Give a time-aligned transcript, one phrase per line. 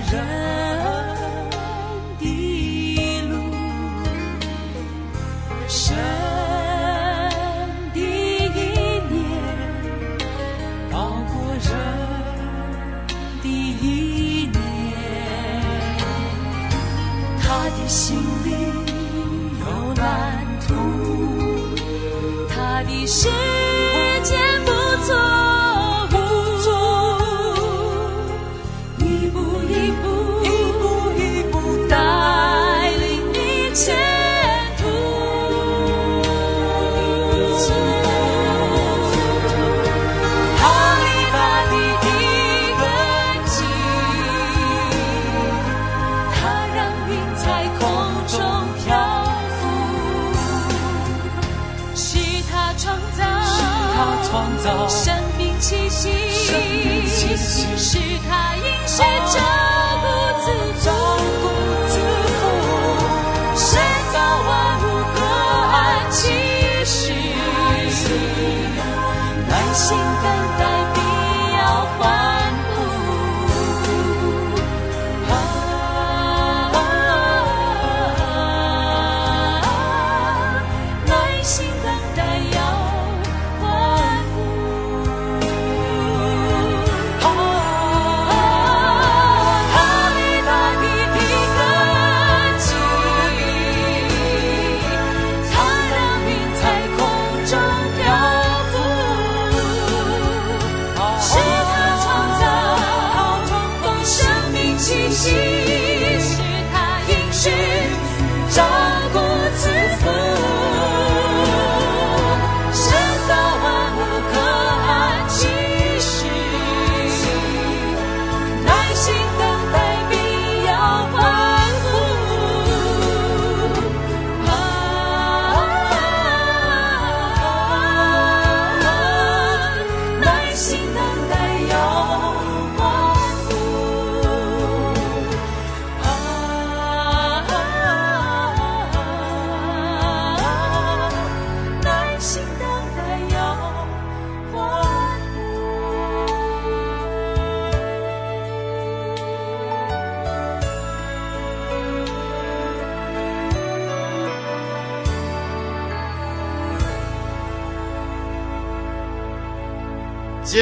[0.00, 0.63] 人。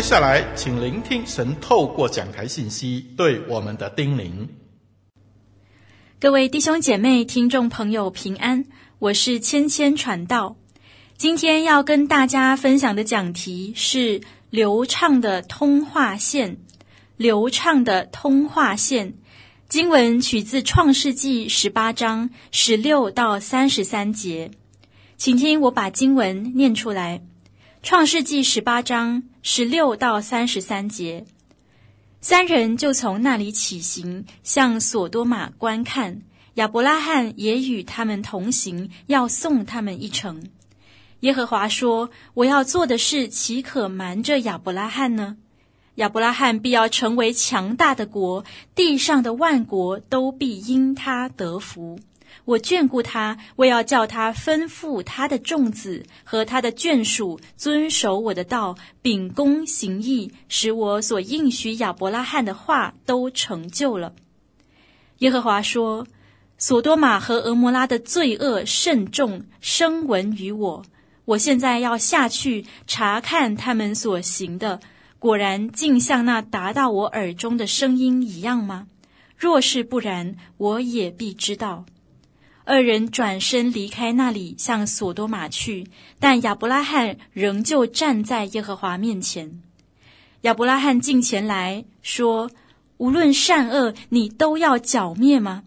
[0.02, 4.48] 下来，请聆听神透过讲台信息对我们的叮咛。
[6.18, 8.64] 各位弟兄姐妹、听众朋友平安，
[8.98, 10.56] 我是芊芊传道。
[11.16, 14.20] 今天要跟大家分享的讲题是
[14.50, 16.58] 流畅的通话线。
[17.16, 19.14] 流畅的通话线，
[19.68, 24.50] 经文取自创世纪十八章十六到三十三节，
[25.16, 27.22] 请听我把经文念出来。
[27.82, 31.24] 创世纪十八章十六到三十三节，
[32.20, 36.22] 三人就从那里起行，向索多玛观看。
[36.54, 40.44] 亚伯拉罕也与他们同行，要送他们一程。
[41.20, 45.36] 耶和华说：“我要做的事，岂可瞒着亚伯拉罕呢？
[45.96, 48.44] 亚伯拉罕必要成为强大的国，
[48.76, 51.98] 地上的万国都必因他得福。”
[52.44, 64.14] 我眷顾他，我要叫他吩咐他的众子和他的眷属遵守我的道，秉公行义，使我所应许亚伯拉罕的话都成就了。
[65.18, 66.06] 耶和华说
[66.58, 70.84] ：“索多玛和俄摩拉的罪恶甚重，声闻于我，
[71.24, 74.80] 我现在要下去查看他们所行的，
[75.20, 78.88] 果然竟像那达到我耳中的声音一样吗？
[79.36, 81.84] 若是不然，我也必知道。
[82.64, 85.88] 二人转身离开那里，向索多玛去，
[86.20, 89.60] 但亚伯拉罕仍旧站在耶和华面前。
[90.42, 92.50] 亚伯拉罕近前来说
[92.98, 95.64] ：“无论善恶，你都要剿灭吗？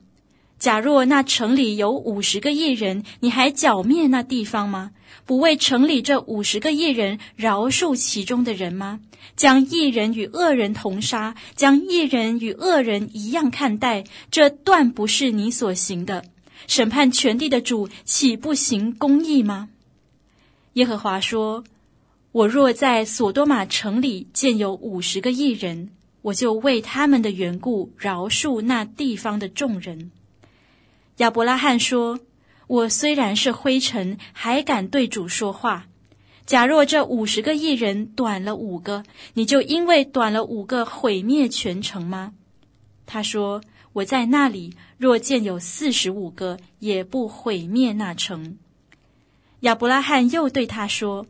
[0.58, 4.92] 假若那城里有五十个义人，你还剿灭那地方吗？
[5.26, 9.02] 不为城里这五十个义人饶恕其中的人吗？
[9.36, 16.24] 将义人与恶人同杀，将义人与恶人一样看待，这断不是你所行的。”
[16.68, 19.70] 审判全地的主岂不行公义吗？
[20.74, 21.64] 耶和华说
[22.34, 25.92] ：“我若在索多玛城里见有五十个义人，
[26.22, 30.12] 我就为他们的缘故饶恕那地方的众人。”
[31.18, 32.20] 亚伯拉罕说
[32.68, 35.88] ：“我虽然是灰尘，还敢对主说话。
[36.46, 39.04] 假若这五十个义人短了五个，
[39.36, 42.34] 你就因为短了五个毁灭全城吗？”
[43.06, 43.62] 他说。
[43.96, 48.58] 我在那里，若见有四十五个，也不毁灭那城。
[49.62, 51.28] 亚伯拉罕又对他说：“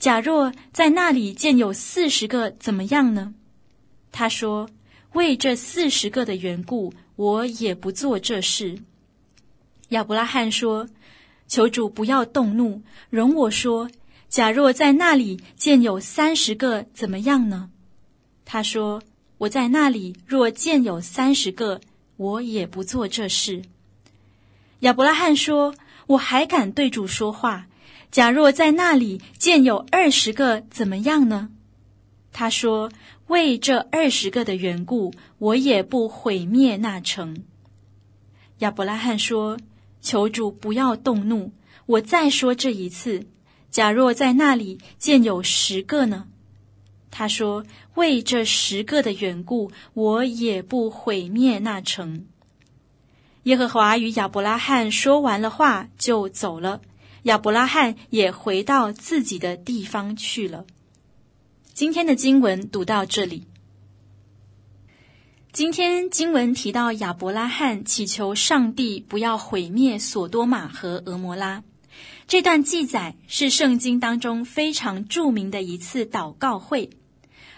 [0.00, 3.34] 假若在那里见有四十个，怎么样呢？”
[4.12, 4.70] 他说
[5.12, 8.78] ：“为这四十个的缘故，我也不做这事。”
[9.90, 10.88] 亚伯拉罕说
[11.48, 12.80] ：“求主不要动怒，
[13.10, 13.90] 容我说，
[14.30, 17.68] 假若在那里见有三十个，怎么样呢？”
[18.46, 19.02] 他说
[19.36, 21.82] ：“我在那里若见有三十个。”
[22.20, 23.62] 我也不做这事。
[24.80, 25.74] 亚伯拉罕说
[26.06, 27.66] ：“我还敢对主说话。
[28.10, 31.48] 假若在那里见有二十个，怎么样呢？”
[32.30, 32.92] 他说
[33.28, 37.44] ：“为这二十个的缘故，我也不毁灭那城。”
[38.60, 39.58] 亚伯拉罕说
[40.02, 41.52] ：“求主不要动怒，
[41.86, 43.26] 我再说这一次。
[43.70, 46.26] 假若在那里见有十个呢？”
[47.10, 47.64] 他说
[47.96, 52.26] ：“为这十个的缘故，我也不毁灭那城。”
[53.44, 56.82] 耶和华与亚伯拉罕说完了话，就走了。
[57.24, 60.66] 亚伯拉罕也回到自己的地方去了。
[61.72, 63.46] 今天的经文读到这里。
[65.52, 71.64] 今天经文提到亚伯拉罕祈求上帝不要毁灭索多玛和蛾摩拉。
[72.28, 76.90] 这段记载是圣经当中非常著名的一次祷告会。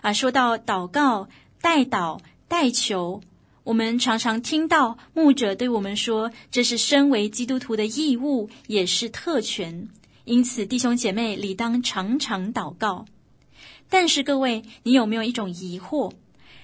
[0.02, 1.28] 啊，说到祷告、
[1.60, 2.18] 代祷、
[2.48, 3.22] 代求，
[3.62, 9.88] 我们常常听到牧者对我们说，这是身为基督徒的义务，也是特权。
[10.24, 13.06] 因此，弟兄姐妹理当常常祷告。
[13.88, 16.12] 但是，各位，你有没有一种疑惑？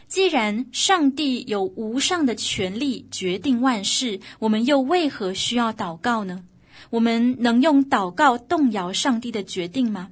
[0.08, 6.42] 既然上帝有无上的权力决定万事，我们又为何需要祷告呢？
[6.90, 10.10] 我们能用祷告动摇上帝的决定吗？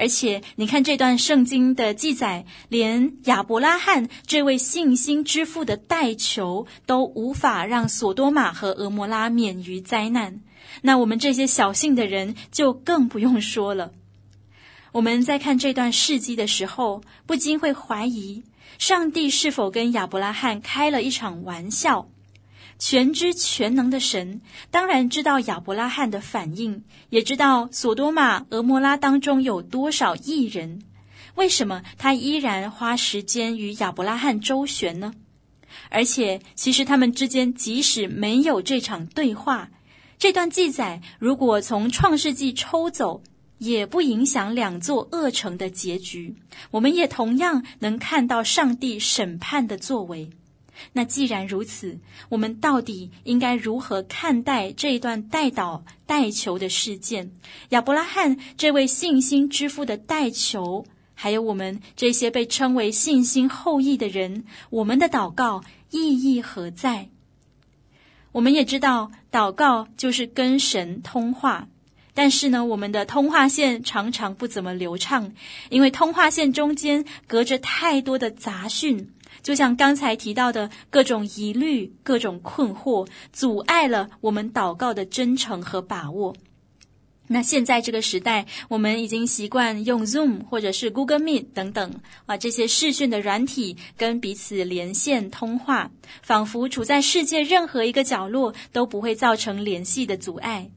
[0.00, 10.40] 而且，你看这段圣经的记载，连亚伯拉罕这位信心之父的代求都无法让索多玛和蛾摩拉免于灾难。
[10.80, 13.92] 那我们这些小信的人就更不用说了。
[14.92, 18.42] 我们在看这段事迹的时候，不禁会怀疑，
[18.78, 22.08] 上帝是否跟亚伯拉罕开了一场玩笑？
[22.80, 24.40] 全知全能的神
[24.70, 30.82] 当然知道亚伯拉罕的反应，也知道索多玛、俄摩拉当中有多少异人。
[31.34, 35.12] 为什么他依然花时间与亚伯拉罕周旋呢？
[35.90, 39.70] 而且，其实他们之间即使没有这场对话，
[40.18, 43.22] 这段记载如果从创世纪抽走，
[43.58, 46.34] 也不影响两座恶城的结局。
[46.70, 50.30] 我们也同样能看到上帝审判的作为。
[50.92, 51.98] 那既然如此，
[52.28, 57.32] 我们到底应该如何看待这一段代祷代求的事件？
[57.70, 60.84] 亚伯拉罕这位信心之父的代求，
[61.14, 67.08] 还有我们这些被称为信心后裔的人，我们的祷告意义何在？
[68.32, 71.68] 我们也知道，祷告就是跟神通话，
[72.14, 75.32] 但是呢，我们的通话线常常不怎么流畅，
[75.68, 79.12] 因为通话线中间隔着太多的杂讯。
[79.42, 86.34] 就像刚才提到的各种疑虑、各种困惑，阻碍了我们祷告的真诚和把握。
[87.32, 91.94] 那现在这个时代，我们已经习惯用 Zoom 或者是 Google Meet 等等
[92.26, 95.92] 啊这些视讯的软体跟彼此连线通话，
[96.22, 100.70] 仿佛处在世界任何一个角落都不会造成联系的阻碍。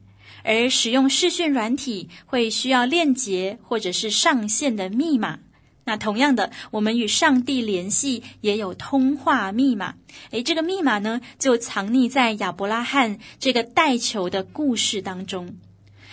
[0.44, 5.40] 而使用视讯软体会需要链接或者是上线的密码。
[5.84, 9.96] 那同样的，我们与上帝联系也有通话密码。
[10.30, 15.56] 诶，这个密码呢，就藏匿在亚伯拉罕这个代求的故事当中。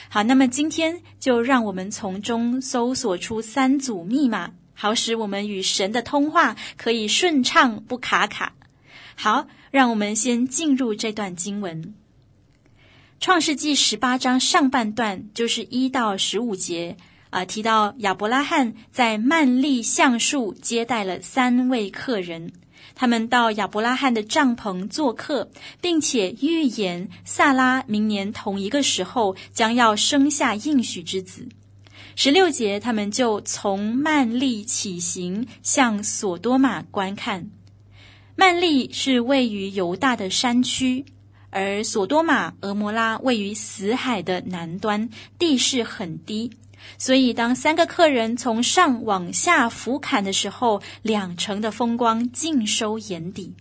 [0.10, 8.54] 好，那么今天就让我们从中搜索出三组密码，好使我们与神的通话可以顺畅不卡卡。
[9.16, 11.84] 好，让我们先进入这段经文，
[13.22, 16.98] 《创世记》十八章上半段就是一到十五节
[17.32, 22.54] 啊、提到亚伯拉罕在曼利橡树接待了三位客人。
[22.94, 31.48] 他们到亚伯拉罕的帐篷做客，并且预言萨拉明年同一个时候将要生下应许之子。
[32.16, 37.50] 十六节，他们就从曼利起行，向索多玛观看。
[38.36, 41.06] 曼利是位于犹大的山区，
[41.50, 45.10] 而索多玛、俄摩拉位于死海的南端，
[45.40, 46.52] 地势很低。
[46.98, 53.54] 所以，当三个客人从上往下俯瞰的时候，两城的风光尽收眼底。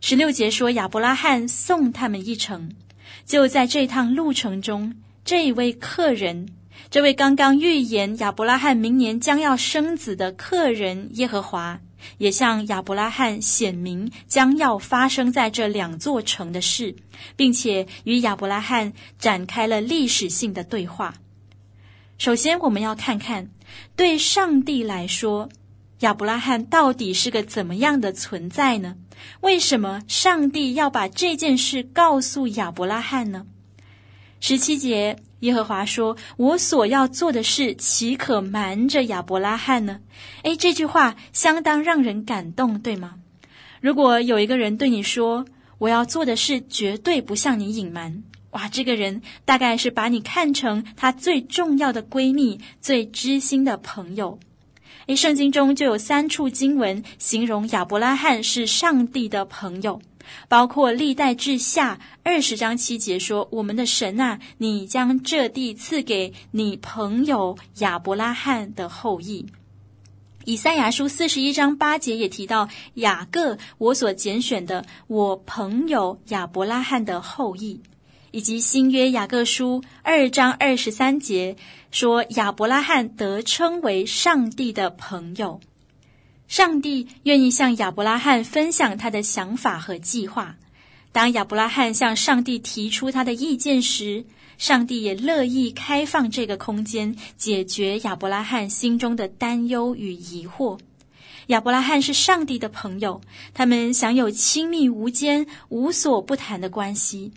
[0.00, 2.72] 十六节说，亚伯拉罕送他们一程。
[3.24, 6.48] 就在这趟路程中，这位客人，
[6.90, 11.80] 这位刚刚预言亚伯拉罕明年将要生子的客人耶和华，
[12.18, 16.96] 也向亚伯拉罕显明将要发生在这两座城的事，
[17.34, 21.14] 并且与亚伯拉罕展开了历史性的对话。
[22.16, 23.50] 首先，我们要看看
[23.96, 25.48] 对上帝来说，
[26.00, 28.96] 亚伯拉罕到底是个怎么样的存在呢？
[29.40, 33.46] 为什么上帝要把这件事告诉亚伯拉罕呢？
[34.40, 40.00] 十七节，耶和华说：“我所要做的事，岂可瞒着亚伯拉罕呢？”
[40.44, 43.14] 诶，这句话相当让人感动，对吗？
[43.80, 45.46] 如果有一个人对你说
[45.78, 48.22] ：“我要做的事，绝对不向你隐瞒。”
[48.54, 54.38] 哇，这个人大概是把你看成他最重要的闺蜜、最知心的朋友。
[55.06, 60.00] 诶，圣经中就有三处经文形容亚伯拉罕是上帝的朋友，
[60.48, 69.46] 包括历代志下二十章七节说：“我们的神啊，你将这地赐给你朋友亚伯拉罕的后裔。”
[70.46, 77.80] 以赛亚书四十一章八节也提到雅各，我所拣选的我朋友亚伯拉罕的后裔。
[78.34, 81.54] 以及新约雅各书二章二十三节
[81.92, 85.60] 说，亚伯拉罕得称为上帝的朋友。
[86.48, 90.56] 上帝愿意向亚伯拉罕分享他的想法和计划。
[91.12, 94.24] 当亚伯拉罕向上帝提出他的意见时，
[94.58, 100.80] 上帝也乐意开放这个空间，解决亚伯拉罕心中的担忧与疑惑。
[101.46, 103.20] 亚伯拉罕是上帝的朋友，
[103.54, 107.30] 他们享有亲密无间、无所不谈的关系。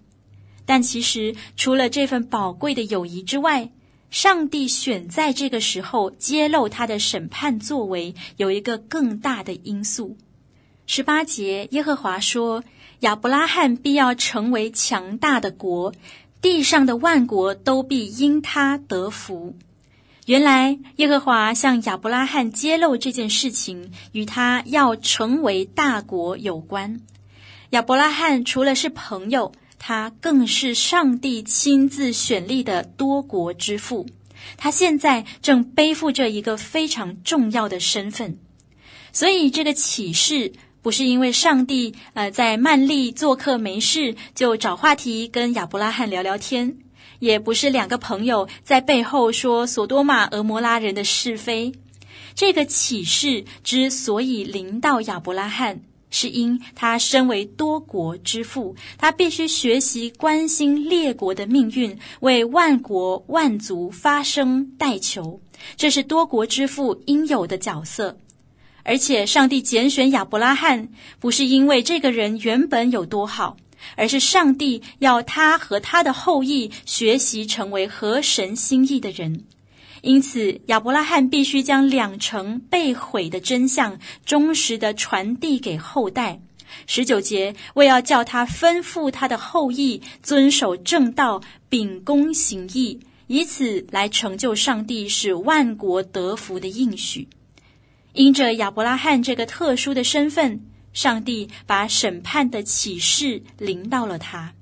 [0.68, 3.72] 但其实，除了这份宝贵的友谊之外，
[4.12, 10.18] 上帝选在这个时候揭露他的审判作为，有一个更大的因素。
[10.86, 12.64] 十八节，耶和华说
[13.00, 15.94] ：“亚伯拉罕必要成为强大的国，
[16.42, 19.56] 地上的万国都必因他得福。”
[20.28, 27.00] 原来，耶和华向亚伯拉罕揭露这件事情，与他要成为大国有关。
[27.70, 34.06] 亚伯拉罕除了是朋友，他更是上帝亲自选立的多国之父，
[34.58, 38.38] 他现在正背负着一个非常重要的身份，
[39.12, 46.78] 所以这个启示不是因为上帝呃在曼利做客没事就找话题跟亚伯拉罕聊聊天，
[47.20, 51.74] 也不是两个朋友在背后说索多玛、俄摩拉人的是非，
[52.36, 55.82] 这个启示之所以临到亚伯拉罕。
[56.10, 65.42] 是因他身为多国之父，他必须学习关心列国的命运，为万国万族发声代求，
[65.76, 68.18] 这是多国之父应有的角色。
[68.84, 70.88] 而且，上帝拣选亚伯拉罕，
[71.20, 73.58] 不是因为这个人原本有多好，
[73.98, 79.44] 而是上帝要他和他的后裔学习成为合神心意的人。
[80.08, 86.40] 因此，亚伯拉罕必须将两城被毁的真相忠实地传递给后代。
[86.86, 97.28] 十九节，为要叫他吩咐他的后裔遵守正道，秉公行义，以此来成就上帝使万国得福的应许。
[98.14, 100.62] 因着亚伯拉罕这个特殊的身份，
[100.94, 104.54] 上帝把审判的启示临到了他。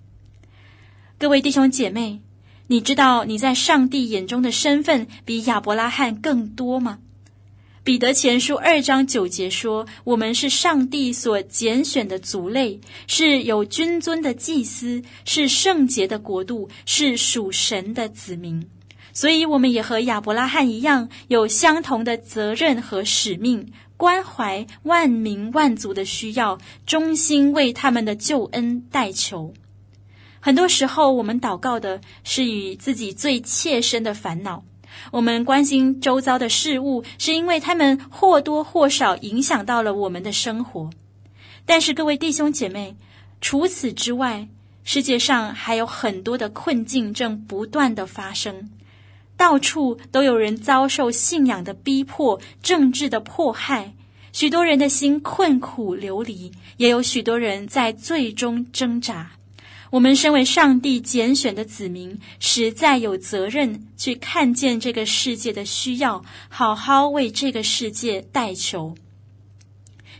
[1.20, 2.25] 各位弟兄姐妹。
[2.68, 6.98] 你知道你在上帝眼中的身份比亚伯拉罕更多吗？
[7.84, 18.68] 彼得前书二章九节说：“我们是上帝所拣选的族类，是有君尊的祭司，是圣洁的国度，是属神的子民。
[19.14, 26.58] 所以，我们也和亚伯拉罕一样，有相同的责任和使命，关怀万民万族的需要，
[26.88, 29.54] 衷心为他们的救恩代求。”
[30.46, 34.64] 很多时候，我们祷告的是与自己最切身的烦恼。
[35.10, 40.92] 我们关心周遭的事物，是因为他们或多或少影响到了我们的生活。
[41.66, 42.96] 但是，各位弟兄姐妹，
[43.42, 44.48] 除此之外，
[44.84, 48.70] 世界上还有很多的困境正不断的发生，
[49.36, 53.96] 到处都有人遭受信仰的逼迫、政治的迫害，
[54.32, 59.32] 许多人的心困苦流离，也有许多人在最终挣扎。
[59.96, 68.96] 我们身为上帝拣选的子民，实在有责任去看见这个世界的需要，好好为这个世界代求。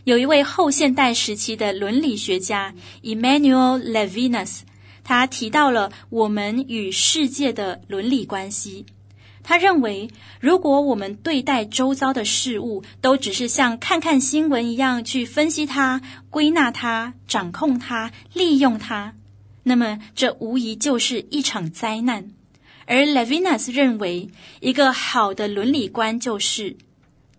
[0.04, 4.60] 有一位后现代时期的伦理学家 Emmanuel Levinas，
[5.04, 8.86] 他提到了我们与世界的伦理关系。
[9.42, 10.08] 他认为，
[10.40, 19.14] 如果我们对待周遭的事物都只是像看看新闻一样去分析它、归纳它、掌控它、利用它，
[19.68, 22.30] 那么，这无疑就是一场灾难。
[22.84, 24.30] 而 Levinas 认为，
[24.60, 26.76] 一个好的伦理观就是：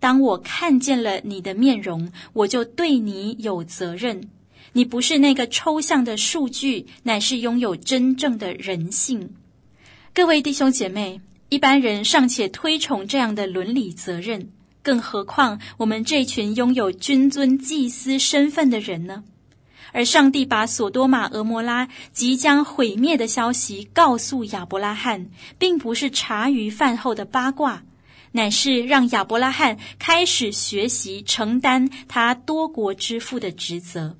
[0.01, 4.29] 当我看见了你的面容，我就对你有责任。
[4.73, 9.33] 你不是那个抽象的数据，乃是拥有真正的人性。
[10.13, 14.49] 各位弟兄姐妹，一般人尚且推崇这样的伦理责任，
[14.81, 19.23] 更何况我们这群拥有君尊祭司身份的人呢？
[19.93, 25.27] 而上帝把索多玛、蛾摩拉即将毁灭的消息告诉亚伯拉罕，
[25.57, 27.83] 并不是茶余饭后的八卦，
[28.33, 34.17] 乃是让亚伯拉罕开始学习承担他多国之父的职责。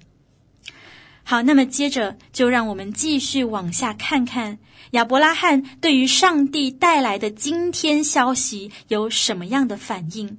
[1.24, 4.59] 好，那么接着就让我们继续往下看看
[4.91, 10.38] 亚伯拉罕对于上帝带来的惊天消息有什么样的反应。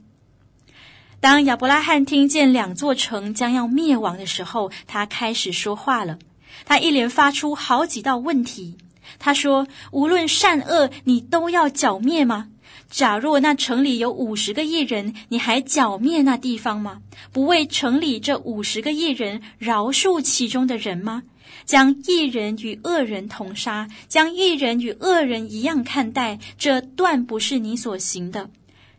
[1.21, 6.21] 当亚伯拉罕听见两座城将要灭亡的时候，他开始说话了。
[6.65, 8.77] 他一连发出好几道问题。
[9.19, 12.49] 他说：“无论善恶，你都要剿灭吗？
[12.89, 17.01] 假若那城里有五十个义人，你还剿灭那地方吗？
[17.33, 21.25] 不为城里这五十个义人饶恕其中的人吗？
[21.65, 28.51] 将义人与恶人同杀，将义人与恶人一样看待，这断不是你所行的。”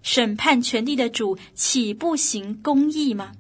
[0.02, 3.34] 审判全地的主岂不行公义吗？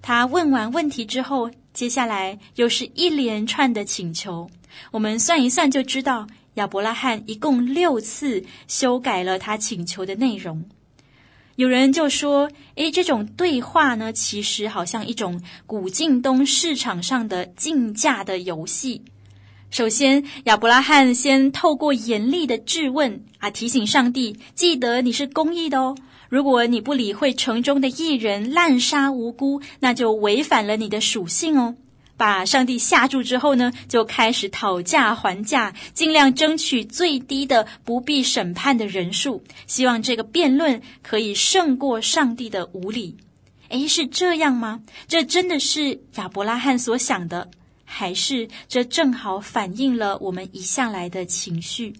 [0.00, 4.50] 他问完问题之后，接下来又是一连串的请求。
[4.90, 10.64] 我们算一算就知道，亚伯拉罕一共六次修改了他请求的内容。
[11.56, 19.02] 有人就说：“诶，这种对话呢，其实好像一种古近东市场上的竞价的游戏。”
[19.72, 25.96] 首先，亚伯拉罕先透过严厉的质问啊，提醒上帝记得你是公义的哦。
[26.28, 31.74] 如果你不理会城中的义人滥杀无辜，那就违反了你的属性哦。
[32.18, 43.16] 把上帝吓住之后呢，就开始讨价还价，尽量争取最低的不必审判的人数，希望这个辩论可以胜过上帝的无理。
[43.70, 44.82] 诶，是这样吗？
[45.08, 47.50] 这真的是亚伯拉罕所想的？
[47.94, 51.94] 还是这正好反映了我们一向来的情绪。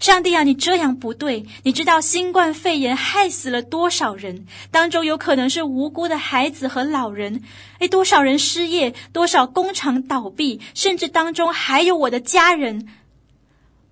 [0.00, 1.46] 上帝啊，你这样不对！
[1.62, 4.46] 你知道新冠肺炎害死了多少人？
[4.72, 7.42] 当中有可能是无辜的孩子和老人。
[7.78, 8.92] 诶，多少人失业？
[9.12, 10.60] 多少工厂倒闭？
[10.74, 12.88] 甚至当中还有我的家人。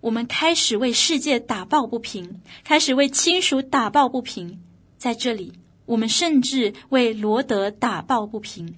[0.01, 4.61] 我们开始为世界打抱不平，开始为亲属打抱不平。
[4.99, 5.53] 在这里，
[5.87, 8.75] 我们甚至为罗德打抱不平。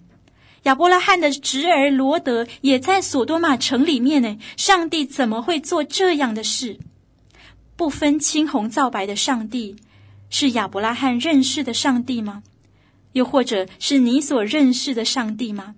[0.64, 4.38] 亚伯拉罕的侄儿罗德也在索多玛城里面呢。
[4.56, 6.78] 上帝怎么会做这样的事？
[7.76, 9.76] 不分青红皂白的上帝，
[10.30, 12.42] 是亚伯拉罕认识的上帝吗？
[13.12, 15.74] 又或者是你所认识的上帝吗？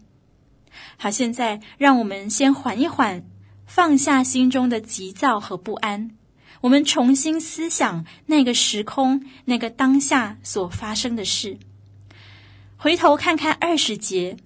[0.97, 3.25] 好，现在让我们先缓一缓，
[3.67, 6.13] 放下心中的急躁和不安，
[6.61, 11.59] 我们重新思想那个时空、那个当下所发生的事，
[12.77, 14.37] 回头看看二十节。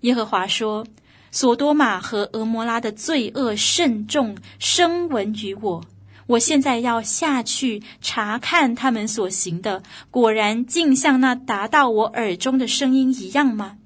[0.00, 0.86] 耶和华说
[1.30, 5.84] ：“索多玛和俄摩拉的罪恶甚重，声闻于我。
[6.26, 13.76] 我现在要下去查看他们所行的，果然竟像那达到我耳中的声音一样吗？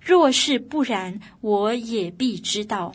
[0.00, 2.92] 若是不然，我也必知道。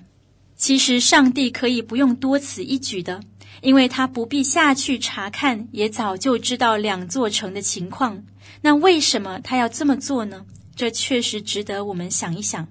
[0.55, 3.21] 其实上帝可以不用多此一举的，
[3.61, 8.23] 因为他不必下去查看，也早就知道两座城的情况。
[8.61, 10.45] 那为什么他要这么做呢？”
[10.77, 12.65] 这确实值得我们想一想。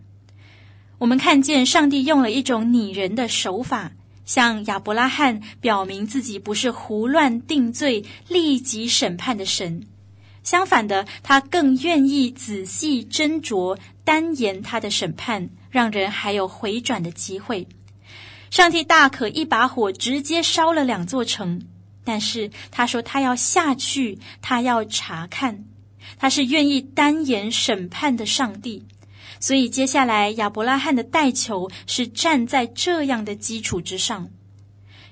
[0.98, 3.92] 我们看见上帝用了一种拟人的手法，
[4.24, 9.86] 向亚伯拉罕表明自己不是胡乱定罪、立即审判的神。
[10.42, 17.66] 相反的，他更愿意仔细斟酌、单言他的审判，让人还有回转的机会。
[18.48, 21.60] 上帝大可一把火直接烧了两座城，
[22.04, 25.64] 但是他说他要下去，他要查看，
[26.18, 28.84] 他是愿意单言审判的上帝。
[29.38, 34.28] 所以接下来亚伯拉罕的代求是站在这样的基础之上。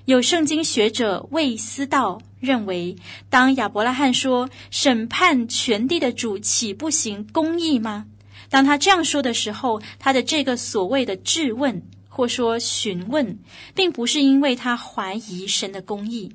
[0.05, 2.95] 有圣经学者魏思道认为，
[3.29, 8.05] 当亚伯拉罕说审判全地的主岂不行公义吗？
[8.49, 13.39] 当他这样说的时候，他的这个所谓的质问或说询问，
[13.73, 16.31] 并不是因为他怀疑神的公义，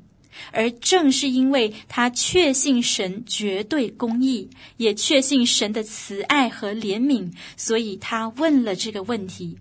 [0.53, 9.59] 而正是因为他确信神绝对公义，也确信神的慈爱和怜悯，所以他问了这个问题。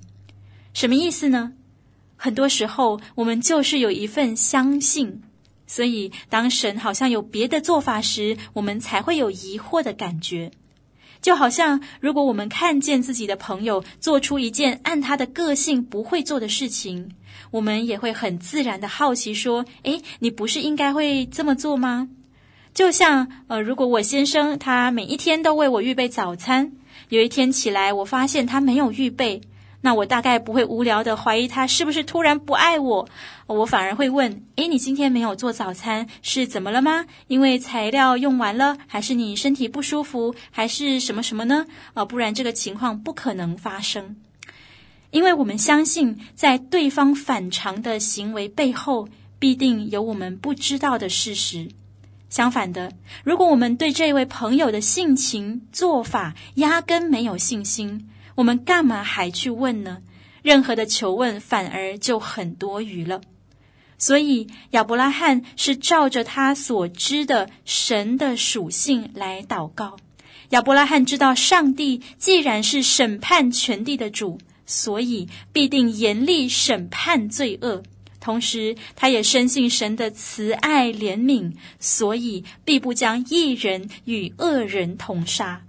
[0.74, 1.54] 什么意思呢？
[2.16, 5.22] 很多时候，我们就是有一份相信，
[5.66, 10.52] 所以当神好像有别的做法时，我们才会有疑惑的感觉。
[11.22, 17.12] 就好像如果我们看见自己的朋友做出一件按他的个性不会做的事情，
[17.52, 22.10] 我们也会很自然的好奇说：“诶，你不是应该会这么做吗？”
[22.74, 26.72] 就像呃，如果我先生他每一天都为我预备早餐，
[27.10, 29.42] 有一天起来我发现他没有预备。
[29.82, 33.08] 那我大概不会无聊的怀疑他是不是突然不爱我，
[33.48, 37.06] 我反而会问：诶，你今天没有做早餐是怎么了吗？
[37.28, 41.66] 因为材料用完了，还是你身体不舒服，还是什么什么呢？
[41.94, 44.18] 啊，不然这个情况不可能发生。
[45.12, 51.70] 因为我们相信，在对方反常的行为背后，必定有我们不知道的事实。
[52.30, 52.92] 相反的，
[53.24, 60.04] 如果我们对这位朋友的性情做法压根没有信心，我们干嘛还去问呢？
[60.44, 63.22] 任何的求问反而就很多余了。
[63.98, 69.98] 所以亚伯拉罕是照着他所知的神的属性来祷告。
[70.52, 77.82] 亚伯拉罕知道，上帝既然是审判全地的主，所以必定严厉审判罪恶。
[78.22, 85.64] 同时，他也深信神的慈爱怜悯，所以必不将一人与恶人同杀。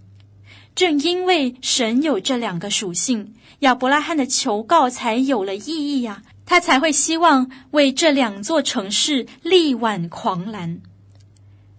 [0.74, 10.80] 正因为神有这两个属性，亚伯拉罕的求告才有了意义呀、他才会希望为这两座城市力挽狂澜。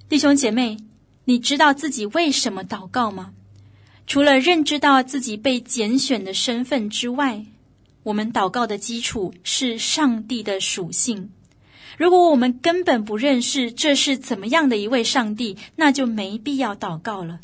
[0.07, 0.77] 弟兄姐妹，
[1.25, 3.33] 你知道自己为什么祷告吗？
[4.11, 7.45] 除了认知到自己被拣选的身份之外，
[8.03, 11.29] 我们祷告的基础是上帝的属性。
[11.97, 17.39] 如果我们根本不认识这是怎么样的一位上帝，那就没必要祷告了。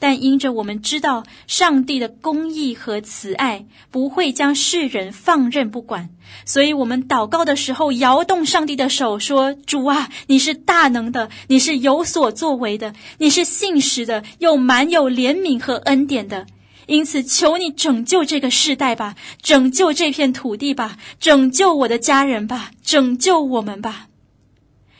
[0.00, 6.08] 但因着我们知道上帝的公义和慈爱不会将世人放任不管，
[6.46, 16.46] 所以我们祷告的时候摇动上帝的手，说：“主啊，你是大能的，你是有所作为的，你是信实的，又满有怜悯和恩典的。
[16.86, 24.08] 因此，求你拯救这个世代吧，拯救这片土地吧，拯救我的家人吧，拯救我们吧。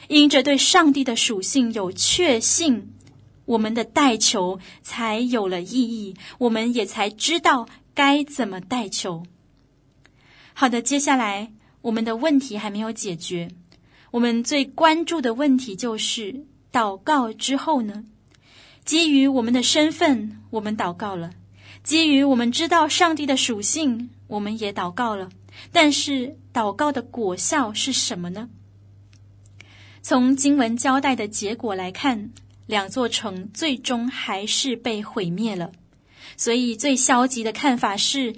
[0.09, 2.93] 因着对上帝的属性有确信。”
[3.51, 9.25] 我们的代求才有了意义，我们也才知道该怎么代求。
[10.55, 13.51] 好的，接下来我们的问题还没有解决，
[14.13, 18.05] 我们最关注的问题就是祷告之后呢？
[18.85, 21.31] 基于我们的身份，我们祷告了；
[21.83, 25.29] 基于我们知道上帝的属性，我们也祷告了。
[25.73, 28.49] 但是祷告的果效是什么呢？
[30.03, 32.31] 从经文交代的结果来看。
[32.71, 35.73] 两座城最终还是被毁灭了，
[36.37, 38.35] 所以最消极的看法是，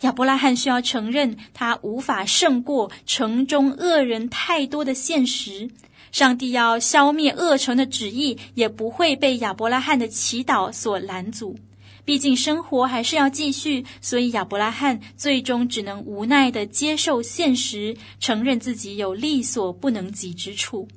[0.00, 5.68] 亚伯拉罕需要承认他无法胜过城中恶人太多的现实。
[6.12, 11.58] 上帝要消灭恶城的旨意也不会被亚伯拉罕的祈祷所拦阻。
[12.04, 20.88] 毕竟生活还是要继续，所以亚伯拉罕最终只能无奈地接受现实，承认自己有力所不能及之处。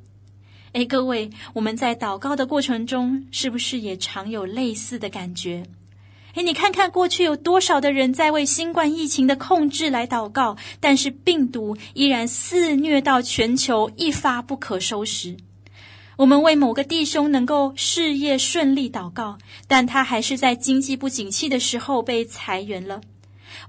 [0.75, 5.63] 哎，各位，我们在祷告的过程中，是不是也常有类似的感觉？
[6.33, 15.37] 哎，你看看过去有多少的人在为新冠疫情的控制来祷告，但是病毒依然肆虐到全球，一发不可收拾。
[16.17, 19.37] 我们为某个弟兄能够事业顺利祷告，
[19.69, 22.99] 但他还是在经济不景气的时候被裁员了。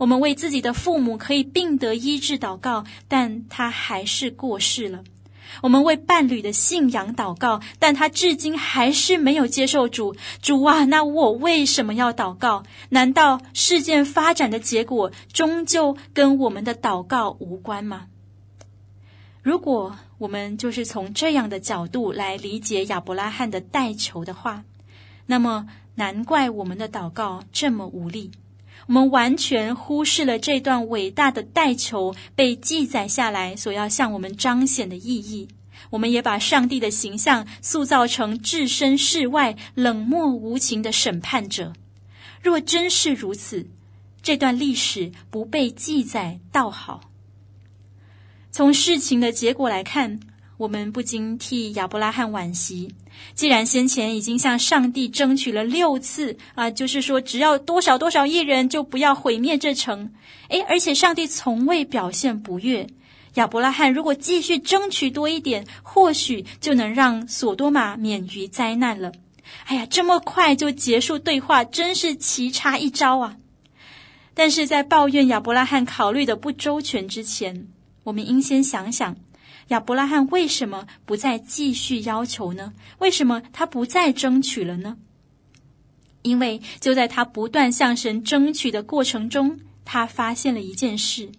[0.01, 5.05] 我们为自己的父母可以病得医治祷告，但他还是过世了。
[5.63, 10.15] 我们为伴侣的信仰祷告，但他至今还是没有接受主。
[10.43, 12.65] 主啊，那我为什么要祷告？
[12.91, 18.07] 难道事件发展的结果终究跟我们的祷告无关吗？
[19.43, 24.65] 如果我们就是从这样的角度来理解亚伯拉罕的代求的话，
[25.27, 28.33] 那么难怪我们的祷告这么无力。
[28.87, 35.49] 我们完全忽视了这段伟大的代求被记载下来所要向我们彰显的意义。
[35.91, 41.73] 我们也把上帝的形象塑造成置身事外、冷漠无情的审判者。
[42.43, 43.69] 若真是如此，
[44.23, 47.11] 这段历史不被记载倒好。
[48.51, 50.21] 从事情的结果来看，
[50.57, 52.95] 我们不禁替亚伯拉罕惋惜。
[53.35, 60.13] 既然先前已经向上帝争取了六次啊，就是说只要多少多少亿人就不要毁灭这城，
[60.49, 62.87] 诶，而且上帝从未表现不悦。
[63.35, 69.13] 亚伯拉罕如果继续争取多一点，或许就能让所多玛免于灾难了。
[69.67, 73.37] 哎呀，这么快就结束对话，真是奇差一招啊！
[74.35, 77.69] 但是在抱怨亚伯拉罕考虑的不周全之前，
[78.05, 79.17] 我们应先想想，
[79.69, 82.73] 亚伯拉罕为什么不再继续要求呢？
[82.99, 84.97] 为什么他不再争取了呢？
[86.23, 91.31] 因为就在他不断向神争取的过程中，他发现了一件事：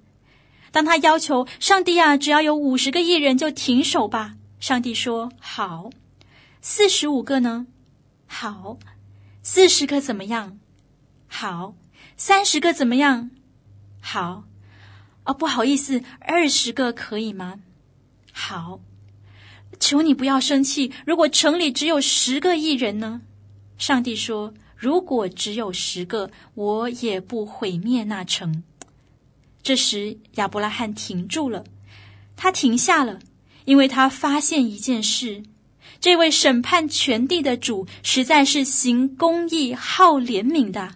[0.71, 5.89] 当他要求上帝啊，只要有五十个义人就停手吧，上帝说好；
[6.61, 7.67] 四十五个呢？
[8.25, 8.77] 好；
[9.41, 10.59] 四十个怎么样？
[11.27, 11.75] 好；
[12.15, 13.29] 三十个怎么样？
[14.01, 14.43] 好。
[15.25, 17.59] 哦，不好意思，二十个可以吗？
[18.39, 18.79] 好，
[19.79, 20.93] 求你不要生气。
[21.07, 23.21] 如果城里只有十个艺人呢？
[23.79, 28.63] 上帝说：“如果只有十个，我也不毁灭那城。”
[29.63, 31.63] 这时，亚伯拉罕停住了，
[32.35, 33.17] 他停下了，
[33.65, 35.41] 因为他发现一件事：
[35.99, 40.93] 这位审判全地的主实在是行公义、好怜悯的，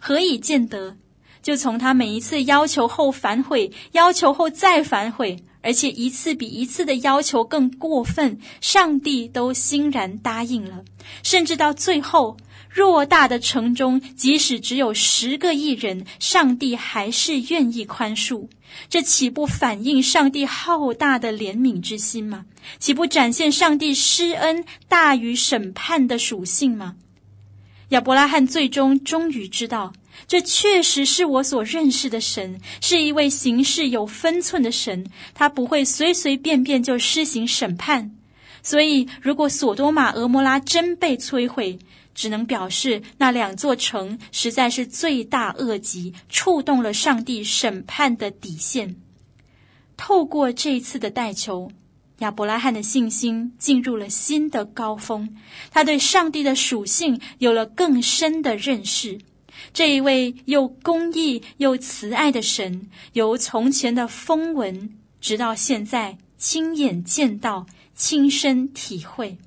[0.00, 0.96] 何以见得？
[1.40, 10.84] 就从他每一次要求后反悔，要求后再反悔，而且一次比一次的要求更过分，上帝都欣然答应了。
[11.22, 12.36] 甚至到最后，
[12.74, 18.48] 偌大的城中，即使只有十个艺人，上帝还是愿意宽恕。
[18.88, 22.46] 这岂不反映上帝浩大的怜悯之心吗？
[22.78, 26.96] 岂不展现上帝施恩大于审判的属性吗？
[27.90, 29.92] 亚伯拉罕最终终于知道。
[30.26, 35.06] 这确实是我所认识的神，是一位行事有分寸的神。
[35.34, 38.10] 他不会随随便便就施行审判。
[38.62, 41.78] 所以，如果索多玛、俄摩拉真被摧毁，
[42.14, 48.94] 只能表示那两座城实在是罪大恶极，触动了上帝审判的底线。
[49.96, 51.70] 透过这一次的代求，
[52.18, 55.36] 亚伯拉罕的信心进入了新的高峰，
[55.70, 59.18] 他对上帝的属性有了更深的认识。
[59.72, 69.38] 这一位又公义又慈爱的神，由从前的风闻，直到现在亲眼见到、亲身体会。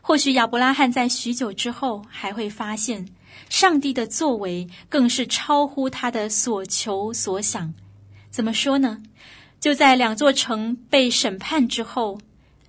[0.00, 3.06] 或许亚伯拉罕在许久之后，还会发现
[3.48, 7.72] 上帝的作为更是超乎他的所求所想。
[8.30, 9.02] 怎么说呢？
[9.60, 12.18] 就在两座城被审判之后，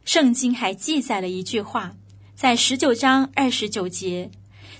[0.05, 1.95] 圣经还记载了一句话，
[2.35, 4.29] 在十九章二十九节。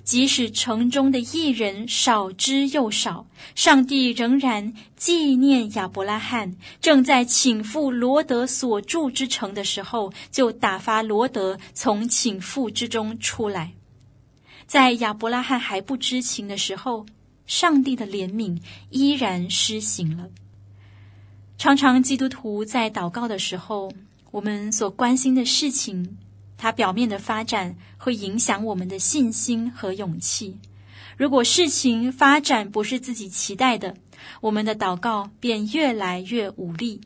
[0.04, 6.56] 即使城中的义人少之又少，上帝仍然纪念亚伯拉罕。
[6.82, 13.72] 正在请赴罗德所住之城的时候，就打发罗德从倾覆之中出来。
[14.68, 17.06] 在亚伯拉罕还不知情的时候，
[17.46, 20.28] 上帝的怜悯依然施行了。
[21.58, 23.92] 常常基督徒在祷告的时候，
[24.32, 26.18] 我们所关心的事情，
[26.58, 30.58] 它表面的发展会影响我们的信心和勇气。
[31.18, 33.96] 如果事情发展不是自己期待的，
[34.42, 37.02] 我们的祷告便越来越无力。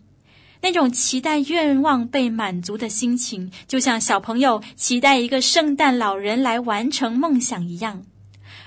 [0.61, 8.03] 那种期待愿望被满足的心情，就像小朋友期待一个圣诞老人来完成梦想一样。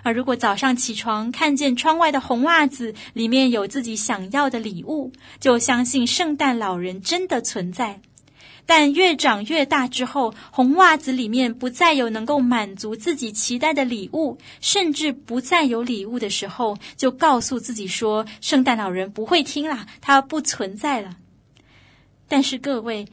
[0.03, 8.01] 而如果早上起床看见窗外的红袜子里面有自己想要的礼物，就相信圣诞老人真的存在。
[8.71, 21.17] 但越长越大之后，红袜子里面不再有能够满足自己期待的礼物，甚至不再有礼物的时候，就告诉自己说：“圣诞老人不会听啦，他不存在了。”
[22.29, 23.09] 但是各位，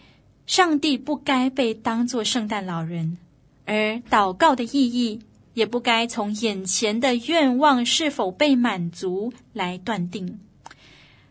[0.46, 3.18] 上帝不该被当作圣诞老人，
[3.66, 5.22] 而祷告的意义
[5.56, 10.40] 也不该从眼前的愿望是否被满足来断定。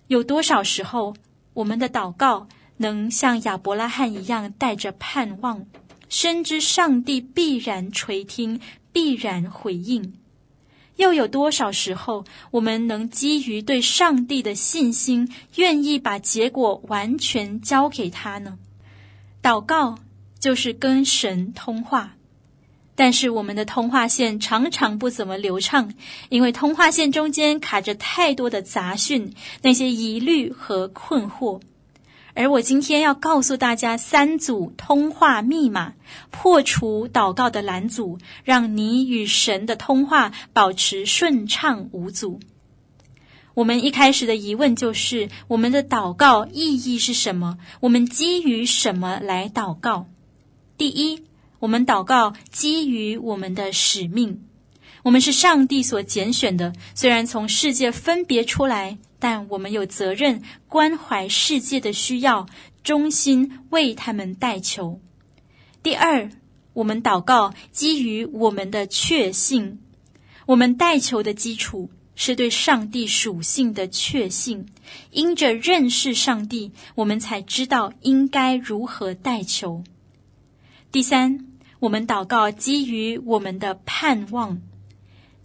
[0.08, 1.14] 有多少时候，
[1.54, 5.66] 我们的祷告，能像亚伯拉罕一样带着盼望，
[6.08, 8.60] 深知上帝必然垂听，
[8.92, 10.14] 必然回应。
[10.96, 18.58] 又有多少时候，我们能基于对上帝的信心，愿意把结果完全交给他呢？
[19.42, 19.98] 祷告
[20.40, 22.16] 就是跟神通话，
[22.94, 25.92] 但是我们的通话线常常不怎么流畅，
[26.30, 31.60] 因为通话线中间卡着太多的杂讯、那些疑虑和困惑。
[32.36, 35.94] 而我今天要告诉大家三组通话密码，
[36.30, 42.38] 破除祷告的拦阻，让你与神的通话保持顺畅无阻。
[43.54, 47.58] 我们一开始的疑问就是：我们的祷告意义是什么？
[47.80, 50.06] 我们基于什么来祷告？
[50.76, 51.24] 第一。
[51.58, 54.42] 我们祷告基于我们的使命，
[55.02, 56.74] 我们是上帝所拣选的。
[56.94, 62.46] 虽然从世界分别出来，但我们有责任关怀世界的需要，
[62.82, 65.00] 忠心为他们代求。
[65.82, 66.30] 第二，
[66.72, 69.80] 我们祷告基于我们的确信，
[70.46, 74.66] 我们代求的基础是对上帝属性的确信。
[75.10, 79.84] 因着认识上帝，我们才知道应该如何代求。
[80.92, 81.46] 第三。
[81.78, 84.62] 我们祷告基于我们的盼望，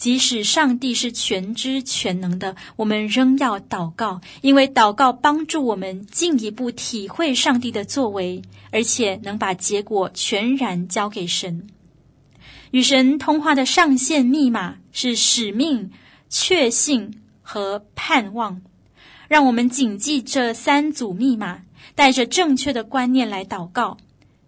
[0.01, 11.67] 即使上帝是全知全能的，我们仍要祷告，因为祷告帮助我们进一步体会上帝的作为，而且能把结果全然交给神。
[12.71, 15.91] 与神通话的上线密码是使命、
[16.29, 18.59] 确信和盼望。
[19.27, 21.61] 让我们谨记这三组密码，
[21.93, 23.97] 带着正确的观念来祷告。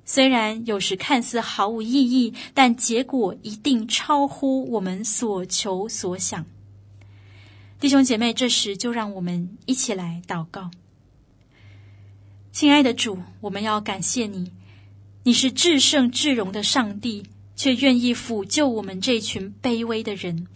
[0.05, 6.45] 虽然有时看似毫无意义，但结果一定超乎我们所求所想。
[7.79, 10.71] 弟兄姐妹，这时就让我们一起来祷告。
[12.51, 14.51] 亲爱的主，我们要感谢你，
[15.23, 17.23] 你是至圣至荣的上帝，
[17.55, 20.47] 却愿意抚救我们这群卑微的人。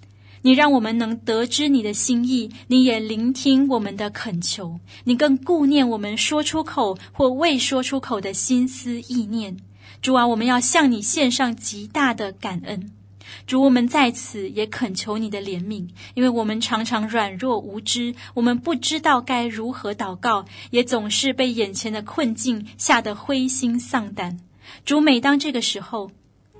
[0.47, 9.57] 你让我们能得知你的心意，你也聆听我们的恳求，你更顾念我们说出口或未说出口的心思意念。
[10.01, 12.93] 主啊，我们要向你献上极大的感恩。
[13.45, 24.39] 主，我们在此也恳求你的怜悯，因为我们常常软弱无知，我们不知道该如何祷告，也总是被眼前的困境吓得灰心丧胆。
[24.85, 26.11] 主，每当这个时候，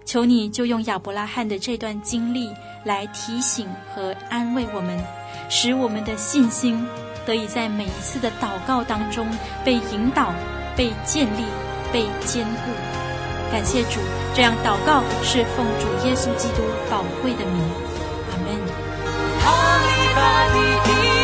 [0.07, 2.49] 求你就用亚伯拉罕的这段经历。
[2.83, 4.97] 来提醒和安慰我们，
[5.49, 6.87] 使我们的信心
[7.25, 9.27] 得以在每一次的祷告当中
[9.65, 10.33] 被引导、
[10.73, 11.43] 被建立、
[11.91, 12.71] 被坚固。
[13.51, 13.99] 感谢主，
[14.33, 17.61] 这样祷告是奉主耶稣基督宝贵的名。
[18.31, 18.37] 阿
[21.11, 21.16] 门。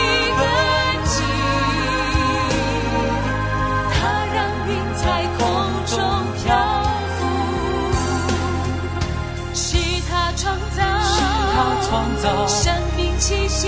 [12.47, 13.67] 生命气息，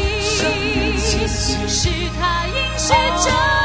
[1.67, 3.64] 是他应许照